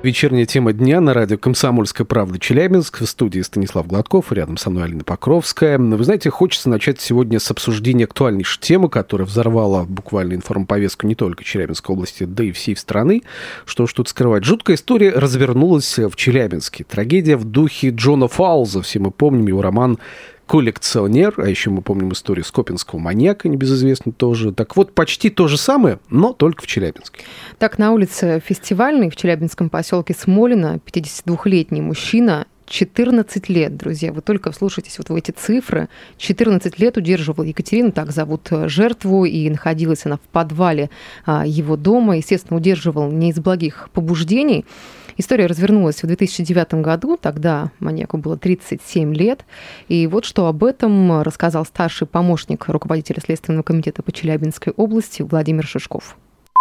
[0.00, 3.00] Вечерняя тема дня на радио «Комсомольская правда» Челябинск.
[3.00, 5.76] В студии Станислав Гладков, рядом со мной Алина Покровская.
[5.76, 11.42] Вы знаете, хочется начать сегодня с обсуждения актуальнейшей темы, которая взорвала буквально информповестку не только
[11.42, 13.22] Челябинской области, да и всей страны.
[13.66, 14.44] Что ж тут скрывать.
[14.44, 16.84] Жуткая история развернулась в Челябинске.
[16.84, 18.82] Трагедия в духе Джона Фауза.
[18.82, 19.98] Все мы помним его роман
[20.48, 24.52] коллекционер, а еще мы помним историю скопинского маньяка, небезызвестный тоже.
[24.52, 27.24] Так вот, почти то же самое, но только в Челябинске.
[27.58, 34.52] Так, на улице Фестивальной в Челябинском поселке Смолино 52-летний мужчина 14 лет, друзья, вы только
[34.52, 35.88] вслушайтесь вот в эти цифры.
[36.18, 40.90] 14 лет удерживал Екатерину, так зовут э, жертву, и находилась она в подвале
[41.24, 42.16] а, его дома.
[42.16, 44.64] Естественно, удерживал не из благих побуждений.
[45.16, 49.44] История развернулась в 2009 году, тогда маньяку было 37 лет.
[49.88, 55.66] И вот что об этом рассказал старший помощник руководителя Следственного комитета по Челябинской области Владимир
[55.66, 56.16] Шишков.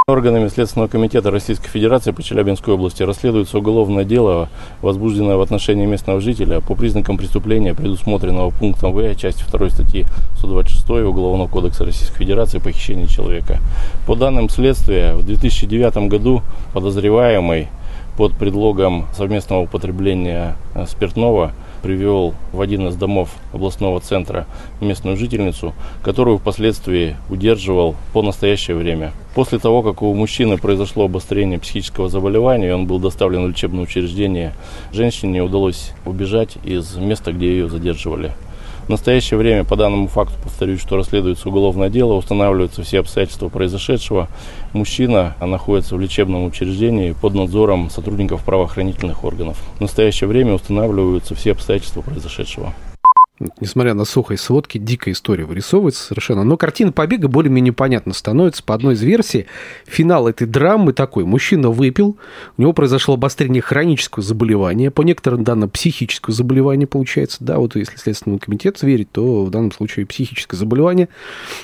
[0.10, 4.48] Органами Следственного комитета Российской Федерации по Челябинской области расследуется уголовное дело,
[4.82, 10.06] возбужденное в отношении местного жителя по признакам преступления, предусмотренного пунктом В части 2 статьи
[10.38, 13.60] 126 Уголовного кодекса Российской Федерации похищение человека.
[14.06, 16.42] По данным следствия, в 2009 году
[16.72, 17.68] подозреваемый
[18.18, 24.48] под предлогом совместного употребления э, спиртного привел в один из домов областного центра
[24.82, 29.14] местную жительницу, которую впоследствии удерживал по настоящее время.
[29.36, 34.54] После того, как у мужчины произошло обострение психического заболевания, он был доставлен в лечебное учреждение,
[34.92, 38.34] женщине удалось убежать из места, где ее задерживали.
[38.88, 44.30] В настоящее время по данному факту, повторюсь, что расследуется уголовное дело, устанавливаются все обстоятельства произошедшего.
[44.72, 49.58] Мужчина находится в лечебном учреждении под надзором сотрудников правоохранительных органов.
[49.78, 52.74] В настоящее время устанавливаются все обстоятельства произошедшего.
[53.60, 56.44] Несмотря на сухой сводки, дикая история вырисовывается совершенно.
[56.44, 58.64] Но картина побега более-менее понятна становится.
[58.64, 59.46] По одной из версий,
[59.86, 61.24] финал этой драмы такой.
[61.24, 62.18] Мужчина выпил,
[62.58, 67.38] у него произошло обострение хронического заболевания, по некоторым данным психического заболевания получается.
[67.42, 71.08] Да, вот если Следственному комитету верить, то в данном случае психическое заболевание.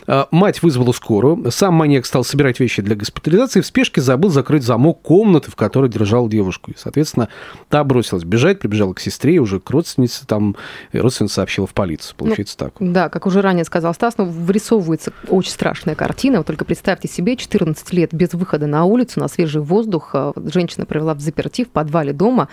[0.05, 1.49] А, мать вызвала скорую.
[1.49, 3.61] Сам маньяк стал собирать вещи для госпитализации.
[3.61, 6.69] В спешке забыл закрыть замок комнаты, в которой держал девушку.
[6.69, 7.29] И, соответственно,
[7.69, 10.27] та бросилась бежать, прибежала к сестре, уже к родственнице.
[10.27, 10.55] Там
[10.91, 12.15] родственница сообщила в полицию.
[12.17, 12.73] Получается ну, так.
[12.79, 16.39] Да, как уже ранее сказал Стас, ну, вырисовывается очень страшная картина.
[16.39, 20.11] Вот только представьте себе, 14 лет без выхода на улицу, на свежий воздух.
[20.13, 22.47] А, женщина провела в заперти в подвале дома,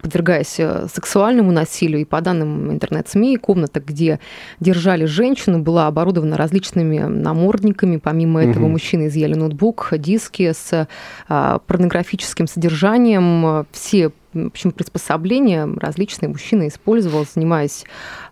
[0.00, 2.00] подвергаясь э, сексуальному насилию.
[2.00, 4.20] И по данным интернет-СМИ, комната, где
[4.60, 7.96] держали женщину, была оборудована различными намордниками.
[7.96, 8.72] Помимо этого, угу.
[8.72, 10.88] мужчины изъяли ноутбук, диски с
[11.28, 13.66] а, порнографическим содержанием.
[13.72, 17.84] Все в общем, приспособления различные мужчины использовал, занимаясь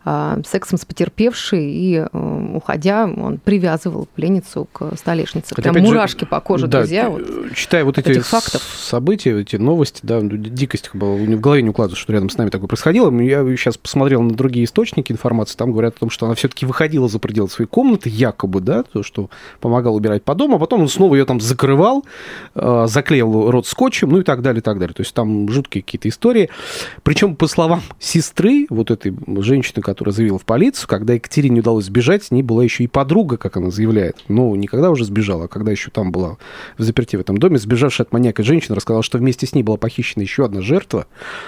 [0.05, 5.55] а, сексом с потерпевшей, и а, уходя, он привязывал пленницу к столешнице.
[5.55, 7.09] Хотя, Прям мурашки же, по коже, да, друзья.
[7.09, 8.63] Вот, читая вот эти фактов.
[8.63, 12.67] события, эти новости, да, дикость была, в голове не укладывается, что рядом с нами такое
[12.67, 13.11] происходило.
[13.21, 17.09] Я сейчас посмотрел на другие источники информации, там говорят о том, что она все-таки выходила
[17.09, 19.31] за пределы своей комнаты, якобы, да, то, что
[19.61, 22.05] помогал убирать по дому, а потом он снова ее там закрывал,
[22.55, 24.95] заклеил рот скотчем, ну и так далее, и так далее.
[24.95, 26.48] То есть там жуткие какие-то истории.
[27.03, 32.25] Причем, по словам сестры, вот этой женщины, которая заявила в полицию, когда Екатерине удалось сбежать,
[32.25, 34.16] с ней была еще и подруга, как она заявляет.
[34.28, 36.38] Ну, никогда уже сбежала, а когда еще там была
[36.78, 39.76] в заперти в этом доме, сбежавшая от маньяка женщина рассказала, что вместе с ней была
[39.76, 41.06] похищена еще одна жертва.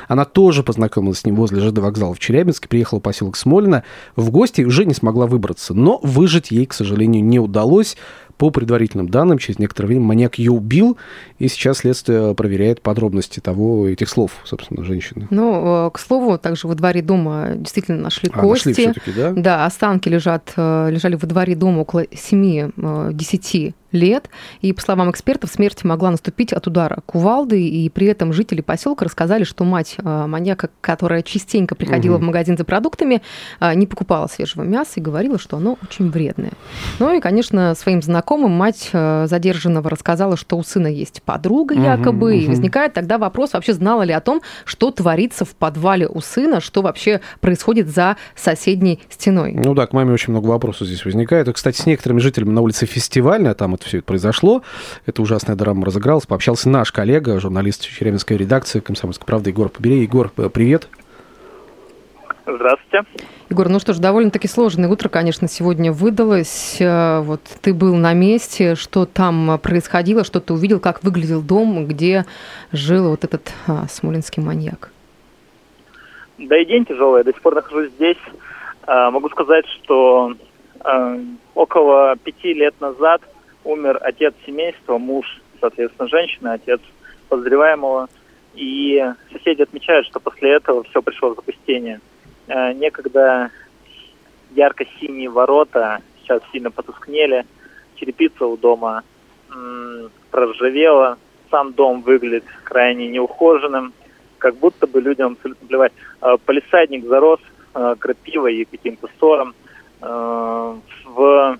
[0.09, 3.85] Она тоже познакомилась с ним возле ЖД вокзала в Челябинске, приехала в поселок Смолино
[4.17, 5.73] в гости и уже не смогла выбраться.
[5.73, 7.97] Но выжить ей, к сожалению, не удалось.
[8.37, 10.97] По предварительным данным, через некоторое время маньяк ее убил,
[11.39, 15.27] и сейчас следствие проверяет подробности того, этих слов, собственно, женщины.
[15.31, 18.87] Ну, э, к слову, также во дворе дома действительно нашли а, кости.
[18.87, 19.33] Нашли да?
[19.33, 24.29] Да, останки лежат, э, лежали во дворе дома около 7-10 лет.
[24.61, 27.67] И, по словам экспертов, смерть могла наступить от удара кувалды.
[27.67, 32.25] И при этом жители поселка рассказали, что мать э, маньяка, которая частенько приходила угу.
[32.25, 33.23] в магазин за продуктами,
[33.61, 36.53] э, не покупала свежего мяса и говорила, что оно очень вредное.
[36.99, 42.33] Ну и, конечно, своим знакомым мать э, задержанного рассказала, что у сына есть подруга якобы.
[42.33, 46.21] Угу, и возникает тогда вопрос, вообще знала ли о том, что творится в подвале у
[46.21, 49.53] сына, что вообще происходит за соседней стеной.
[49.53, 51.49] Ну да, к маме очень много вопросов здесь возникает.
[51.49, 54.63] И, кстати, с некоторыми жителями на улице Фестивальная, там это все это произошло.
[55.07, 56.27] Это ужасная драма разыгралась.
[56.27, 60.03] Пообщался наш коллега, журналист Челябинской редакции «Комсомольской правды» Егор Поберей.
[60.03, 60.89] Егор, э, привет.
[62.47, 63.09] Здравствуйте.
[63.49, 66.79] Егор, ну что ж, довольно-таки сложное утро, конечно, сегодня выдалось.
[66.81, 71.87] Э, вот ты был на месте, что там происходило, что ты увидел, как выглядел дом,
[71.87, 72.25] где
[72.73, 74.91] жил вот этот а, смолинский маньяк?
[76.39, 78.19] Да и день тяжелый, я до сих пор нахожусь здесь.
[78.87, 80.35] А, могу сказать, что
[80.81, 81.19] а,
[81.55, 83.23] около пяти лет назад
[83.65, 85.27] умер отец семейства, муж,
[85.61, 86.81] соответственно, женщины, отец
[87.29, 88.09] подозреваемого.
[88.55, 92.01] И соседи отмечают, что после этого все пришло в запустение.
[92.47, 93.51] А, некогда
[94.55, 97.45] ярко-синие ворота сейчас сильно потускнели,
[97.97, 99.03] черепица у дома
[99.53, 101.19] м- проржавела,
[101.51, 103.93] сам дом выглядит крайне неухоженным,
[104.39, 105.93] как будто бы людям абсолютно плевать.
[106.21, 107.41] А, полисадник зарос
[107.73, 109.55] а, крапивой и каким-то сором.
[110.01, 111.59] В,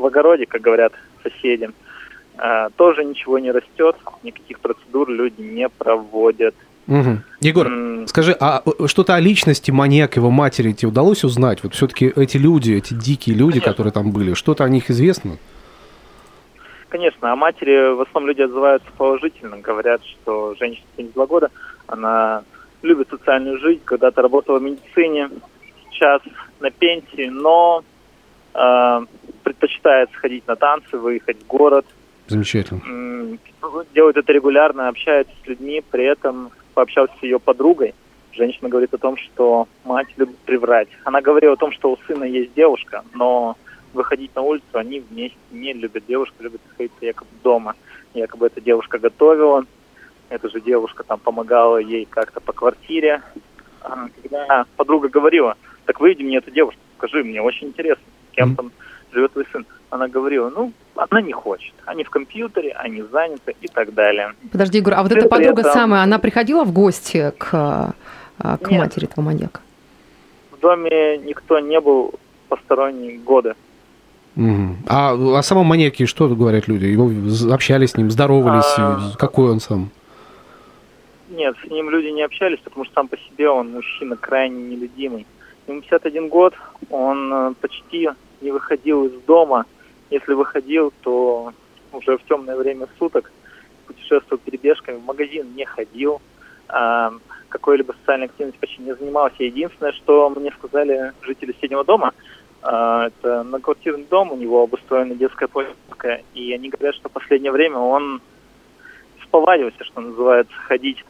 [0.00, 0.92] в огороде, как говорят
[1.22, 1.70] соседи,
[2.76, 6.54] тоже ничего не растет, никаких процедур люди не проводят.
[6.88, 7.18] Угу.
[7.40, 8.06] Егор, mm.
[8.08, 11.62] скажи, а что-то о личности маньяка, его матери тебе удалось узнать?
[11.62, 13.70] Вот все-таки эти люди, эти дикие люди, Конечно.
[13.70, 15.36] которые там были, что-то о них известно?
[16.88, 21.50] Конечно, о матери в основном люди отзываются положительно, говорят, что женщина 72 года,
[21.86, 22.42] она
[22.82, 25.30] любит социальную жизнь, когда-то работала в медицине,
[25.92, 26.20] сейчас
[26.58, 27.84] на пенсии, но
[28.54, 29.00] э,
[29.50, 31.84] предпочитает сходить на танцы, выехать в город.
[32.28, 32.80] Замечательно.
[33.94, 37.94] Делает это регулярно, общается с людьми, при этом пообщался с ее подругой.
[38.32, 40.88] Женщина говорит о том, что мать любит приврать.
[41.04, 43.56] Она говорила о том, что у сына есть девушка, но
[43.92, 46.04] выходить на улицу они вместе не любят.
[46.06, 47.74] Девушка любит находиться якобы дома.
[48.14, 49.64] Якобы эта девушка готовила,
[50.28, 53.22] эта же девушка там помогала ей как-то по квартире.
[53.82, 55.56] А, когда подруга говорила,
[55.86, 58.70] так выведи мне эту девушку, скажи, мне очень интересно, кем там
[59.12, 59.66] живет твой сын.
[59.90, 61.74] Она говорила, ну, она не хочет.
[61.84, 64.34] Они в компьютере, они заняты и так далее.
[64.52, 65.72] Подожди, Егор, а вот эта подруга этом...
[65.72, 67.94] самая, она приходила в гости к,
[68.38, 69.60] а, к матери этого маньяка?
[70.52, 72.14] В доме никто не был
[72.48, 73.54] посторонний годы.
[74.36, 74.76] Угу.
[74.86, 76.86] А о самом маньяке что говорят люди?
[76.86, 77.10] Его
[77.52, 78.74] общались с ним, здоровались?
[78.78, 79.12] А...
[79.18, 79.90] Какой он сам?
[81.30, 85.26] Нет, с ним люди не общались, потому что сам по себе он мужчина крайне нелюдимый.
[85.66, 86.54] Ему 51 год,
[86.90, 88.08] он э, почти
[88.40, 89.66] не выходил из дома.
[90.10, 91.52] Если выходил, то
[91.92, 93.30] уже в темное время суток
[93.86, 96.20] путешествовал перебежками, в магазин не ходил,
[96.68, 97.12] а
[97.48, 99.42] какой-либо социальной активностью почти не занимался.
[99.42, 102.12] Единственное, что мне сказали жители соседнего дома–
[102.62, 107.52] а, это многоквартирный дом, у него обустроена детская площадка, и они говорят, что в последнее
[107.52, 108.20] время он
[109.22, 111.02] сповадился, что называется, ходить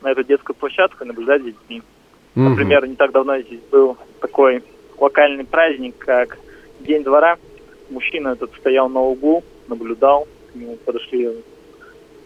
[0.00, 1.82] на эту детскую площадку и наблюдать за детьми.
[2.36, 4.62] Например, не так давно здесь был такой
[5.00, 6.38] локальный праздник, как
[6.80, 7.36] День двора.
[7.90, 11.28] Мужчина этот стоял на углу, наблюдал, к нему подошли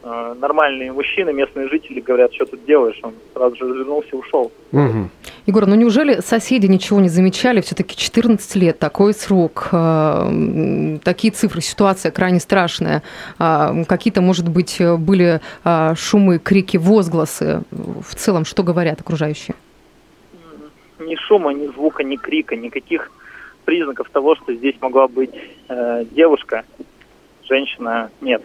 [0.02, 4.52] э, нормальные мужчины, местные жители говорят, что тут делаешь, он сразу же развернулся и ушел.
[4.72, 5.08] Угу.
[5.46, 7.60] Егор, ну неужели соседи ничего не замечали?
[7.60, 13.02] Все-таки 14 лет, такой срок, э, такие цифры, ситуация крайне страшная.
[13.38, 17.62] Э, какие-то, может быть, были э, шумы, крики, возгласы.
[17.70, 19.54] В целом, что говорят окружающие?
[20.98, 23.10] Ни шума, ни звука, ни крика, никаких
[23.64, 25.34] признаков того, что здесь могла быть
[25.68, 26.64] э, девушка,
[27.42, 28.42] женщина, нет.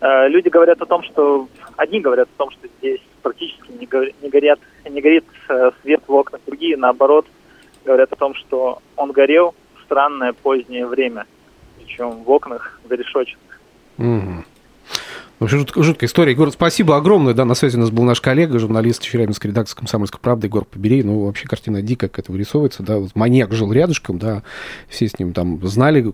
[0.00, 1.48] Э, люди говорят о том, что...
[1.76, 4.58] Одни говорят о том, что здесь практически не, го, не, горят,
[4.88, 7.26] не горит э, свет в окнах, другие, наоборот,
[7.84, 11.26] говорят о том, что он горел в странное позднее время,
[11.76, 13.60] причем в окнах зарешоченных.
[13.98, 14.44] Угу.
[15.46, 16.32] Вообще жут, жуткая история.
[16.32, 17.32] Егор, спасибо огромное.
[17.32, 21.04] Да, на связи у нас был наш коллега, журналист Челябинской редакции «Комсомольской правды» Егор Поберей.
[21.04, 22.82] Ну, вообще картина дико, как это вырисовывается.
[22.82, 24.42] Да, вот маньяк жил рядышком, да,
[24.88, 26.12] все с ним там знали,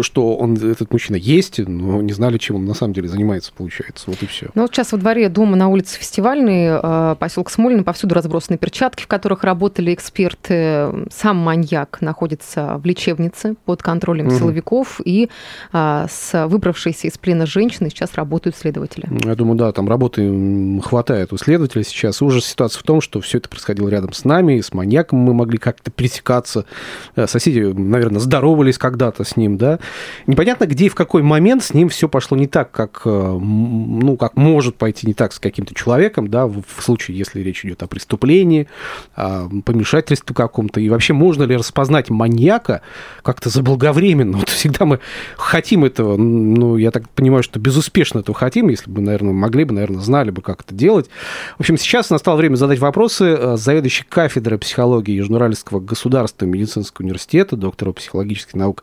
[0.00, 4.04] что он, этот мужчина есть, но не знали, чем он на самом деле занимается, получается.
[4.06, 4.48] Вот и все.
[4.54, 9.02] Ну, вот сейчас во дворе дома на улице Фестивальной, э, поселок Смолин, повсюду разбросаны перчатки,
[9.02, 10.88] в которых работали эксперты.
[11.10, 14.36] Сам маньяк находится в лечебнице под контролем угу.
[14.36, 15.28] силовиков, и
[15.74, 19.08] э, с выбравшейся из плена женщины сейчас работают работают следователи?
[19.28, 22.22] Я думаю, да, там работы хватает у следователя сейчас.
[22.22, 25.58] Ужас ситуация в том, что все это происходило рядом с нами, с маньяком мы могли
[25.58, 26.64] как-то пересекаться.
[27.16, 29.78] Э, соседи, наверное, здоровались когда-то с ним, да.
[30.26, 34.16] Непонятно, где и в какой момент с ним все пошло не так, как, э, ну,
[34.16, 37.86] как может пойти не так с каким-то человеком, да, в случае, если речь идет о
[37.86, 38.68] преступлении,
[39.14, 40.80] о помешательстве каком-то.
[40.80, 42.82] И вообще, можно ли распознать маньяка
[43.22, 44.38] как-то заблаговременно?
[44.42, 44.98] Вот всегда мы
[45.36, 49.72] хотим этого, ну, я так понимаю, что безуспешно этого хотим, если бы, наверное, могли бы,
[49.74, 51.08] наверное, знали бы, как это делать.
[51.56, 57.56] В общем, сейчас настало время задать вопросы э, заведующей кафедрой психологии Южноуральского государственного медицинского университета,
[57.56, 58.82] доктора психологических наук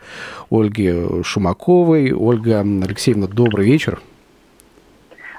[0.49, 2.13] Ольги Шумаковой.
[2.13, 3.99] Ольга Алексеевна, добрый вечер.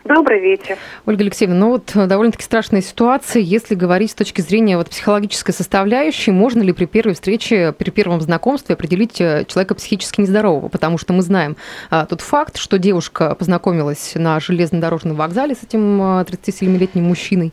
[0.05, 0.79] Добрый вечер.
[1.05, 3.43] Ольга Алексеевна, ну вот э, довольно-таки страшная ситуация.
[3.43, 8.23] Если говорить с точки зрения вот психологической составляющей, можно ли при первой встрече, при первом
[8.23, 10.69] знакомстве определить э, человека психически нездорового?
[10.69, 11.57] Потому что мы знаем
[11.91, 17.53] а, тот факт, что девушка познакомилась на железнодорожном вокзале с этим 37-летним мужчиной,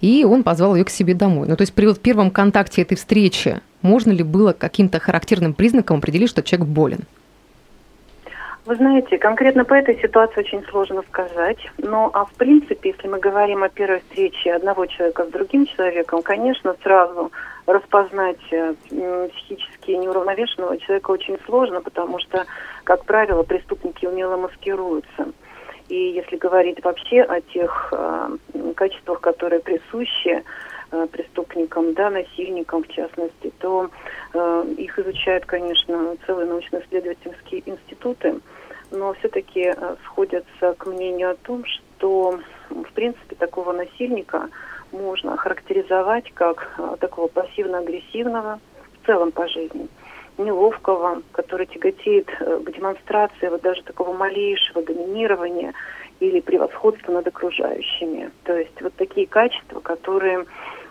[0.00, 1.46] и он позвал ее к себе домой.
[1.46, 5.98] Ну то есть при вот первом контакте этой встречи можно ли было каким-то характерным признаком
[5.98, 7.00] определить, что человек болен?
[8.66, 11.58] Вы знаете, конкретно по этой ситуации очень сложно сказать.
[11.76, 16.22] Но, а в принципе, если мы говорим о первой встрече одного человека с другим человеком,
[16.22, 17.30] конечно, сразу
[17.66, 18.74] распознать э,
[19.34, 22.46] психически неуравновешенного человека очень сложно, потому что,
[22.84, 25.26] как правило, преступники умело маскируются.
[25.88, 28.36] И если говорить вообще о тех э,
[28.76, 30.42] качествах, которые присущи
[31.10, 33.90] преступникам, да, насильникам в частности, то
[34.32, 38.40] э, их изучают, конечно, целые научно-исследовательские институты,
[38.90, 42.38] но все-таки э, сходятся к мнению о том, что,
[42.70, 44.48] в принципе, такого насильника
[44.92, 48.60] можно характеризовать как э, такого пассивно-агрессивного
[49.02, 49.88] в целом по жизни,
[50.38, 55.72] неловкого, который тяготеет э, к демонстрации вот даже такого малейшего доминирования
[56.20, 58.30] или превосходства над окружающими.
[58.44, 60.46] То есть вот такие качества, которые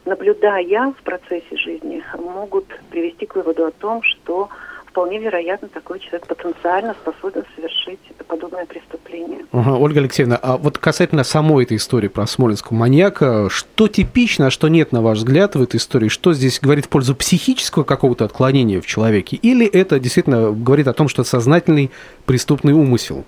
[0.05, 4.49] наблюдая в процессе жизни, могут привести к выводу о том, что
[4.93, 9.39] вполне вероятно такой человек потенциально способен совершить подобное преступление.
[9.51, 14.51] Ага, Ольга Алексеевна, а вот касательно самой этой истории про смоленского маньяка, что типично, а
[14.51, 16.09] что нет, на ваш взгляд, в этой истории?
[16.09, 19.35] Что здесь говорит в пользу психического какого-то отклонения в человеке?
[19.37, 21.89] Или это действительно говорит о том, что сознательный
[22.27, 23.23] преступный умысел?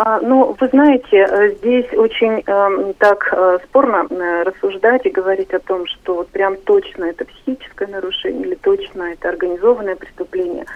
[0.00, 4.06] А, ну, вы знаете, э, здесь очень э, так э, спорно
[4.44, 9.28] рассуждать и говорить о том, что вот прям точно это психическое нарушение или точно это
[9.28, 10.66] организованное преступление.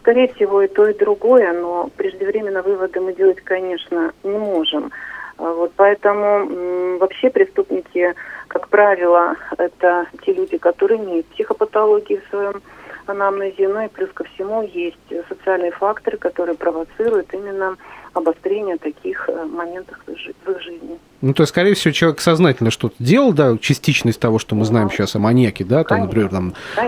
[0.00, 4.90] Скорее всего, и то, и другое, но преждевременно выводы мы делать, конечно, не можем.
[5.38, 8.14] А вот поэтому вообще преступники,
[8.48, 12.60] как правило, это те люди, которые имеют психопатологии в своем
[13.06, 14.98] анамнезе, ну и плюс ко всему есть
[15.28, 17.76] социальные факторы, которые провоцируют именно
[18.14, 20.10] обострения таких э, моментов в
[20.50, 20.98] их жизни.
[21.22, 24.90] Ну, то есть, скорее всего, человек сознательно что-то делал, да, частичность того, что мы знаем
[24.90, 26.82] сейчас о маньяке, да, там, например, там, э,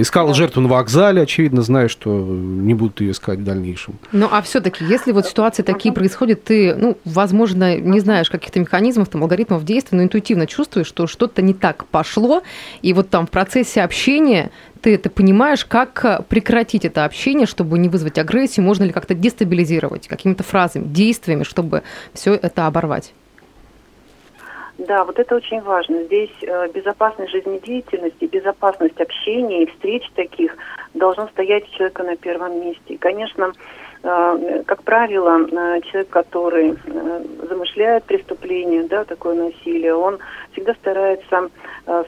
[0.00, 0.34] искал да.
[0.34, 3.98] жертву на вокзале, очевидно, зная, что не будут ее искать в дальнейшем.
[4.12, 9.08] Ну, а все-таки, если вот ситуации такие происходят, ты, ну, возможно, не знаешь каких-то механизмов,
[9.08, 12.42] там, алгоритмов действия, но интуитивно чувствуешь, что что-то не так пошло,
[12.82, 17.78] и вот там в процессе общения ты это понимаешь, как э, прекратить это общение, чтобы
[17.78, 21.82] не вызвать агрессию, можно ли как-то дестабилизировать какими-то фразами, действиями, чтобы
[22.14, 23.12] все это оборвать?
[24.86, 26.04] Да, вот это очень важно.
[26.04, 30.56] Здесь э, безопасность жизнедеятельности, безопасность общения и встреч таких
[30.94, 32.94] должно стоять человека на первом месте.
[32.94, 33.52] И, конечно,
[34.02, 36.78] э, как правило, э, человек, который
[37.46, 40.18] замышляет преступление, да, такое насилие, он
[40.52, 41.50] всегда старается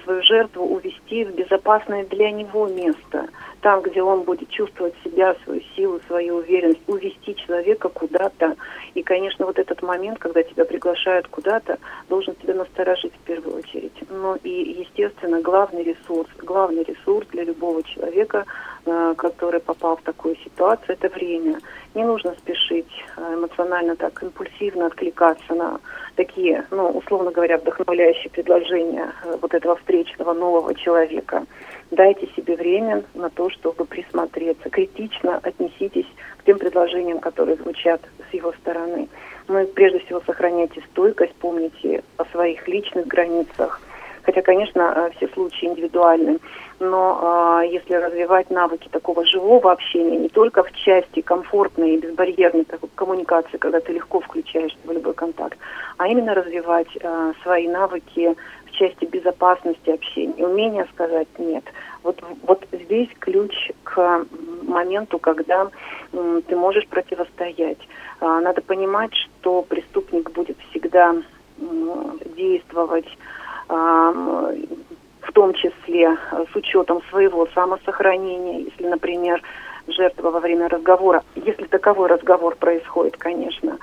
[0.05, 3.26] свою жертву увести в безопасное для него место–
[3.62, 8.57] там, где он будет чувствовать себя, свою силу, свою уверенность, увести человека куда-то.
[8.95, 11.78] И, конечно, вот этот момент, когда тебя приглашают куда-то,
[12.09, 13.92] должен тебя насторожить в первую очередь.
[14.11, 14.50] Но и,
[14.81, 18.45] естественно, главный ресурс, главный ресурс для любого человека,
[19.17, 21.59] который попал в такую ситуацию, это время.
[21.95, 25.79] Не нужно спешить э, эмоционально так импульсивно откликаться на
[26.17, 31.45] такие, ну, условно говоря, вдохновляющие предложения э, вот этого встречного нового человека
[31.93, 34.71] дайте себе время на то, чтобы присмотреться.
[34.71, 36.07] Критично отнеситесь
[36.39, 39.09] к тем предложениям, которые звучат с его стороны.
[39.49, 43.81] Ну и прежде всего сохраняйте стойкость, помните о своих личных границах.
[44.23, 46.38] Хотя, конечно, э, все случаи индивидуальны,
[46.79, 52.64] но э, если развивать навыки такого живого общения, не только в части комфортной и безбарьерной
[52.64, 55.59] такой коммуникации, когда ты легко включаешься в любой контакт,
[55.99, 58.37] а именно развивать э, свои навыки
[58.67, 61.64] в части безопасности общения, умение сказать нет.
[62.02, 64.25] Вот, вот здесь ключ к
[64.62, 65.69] моменту, когда
[66.12, 67.79] м, ты можешь противостоять.
[68.21, 71.14] А, надо понимать, что преступник будет всегда
[71.61, 73.07] м, действовать
[73.73, 76.17] в том числе
[76.52, 79.41] с учетом своего самосохранения, если, например,
[79.88, 83.79] жертва во время разговора, если таковой разговор происходит, конечно,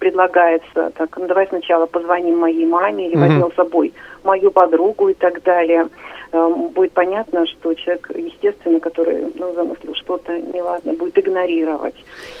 [0.00, 3.92] предлагается, так, ну давай сначала позвоним моей маме или возьмем с собой
[4.24, 5.88] мою подругу и так далее.
[6.32, 11.94] будет понятно, что человек, естественно, который ну, замыслил что-то неладно, будет игнорировать.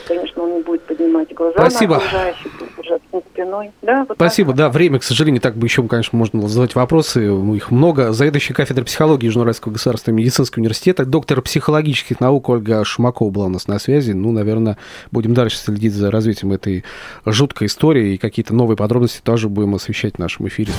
[0.08, 1.94] Конечно, он не будет поднимать глаза Спасибо.
[1.94, 2.52] на окружающих,
[2.90, 3.70] держать спиной.
[3.82, 4.50] Да, вот Спасибо.
[4.50, 4.56] Так.
[4.56, 7.26] Да, время, к сожалению, так бы еще, конечно, можно задавать вопросы.
[7.54, 8.12] Их много.
[8.12, 13.66] Заведующий кафедрой психологии Южноуральского государственного медицинского университета, доктор психологических наук Ольга Шумакова была у нас
[13.68, 14.12] на связи.
[14.12, 14.78] Ну, наверное,
[15.10, 16.84] будем дальше следить за развитием этой
[17.24, 20.72] жуткой истории и какие-то новые подробности тоже будем освещать в нашем эфире.